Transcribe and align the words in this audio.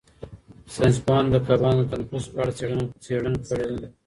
ساینس 0.73 0.97
پوهانو 1.05 1.29
د 1.33 1.35
کبانو 1.47 1.81
د 1.83 1.87
تنفس 1.91 2.23
په 2.31 2.37
اړه 2.41 2.51
څېړنه 3.03 3.37
کړې 3.49 3.77
ده. 3.81 3.89